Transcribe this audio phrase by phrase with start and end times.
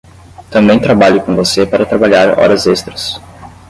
[0.49, 3.19] Também trabalhe com você para trabalhar horas extras.